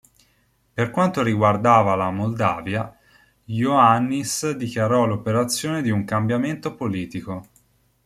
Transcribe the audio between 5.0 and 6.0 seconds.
l'operazione di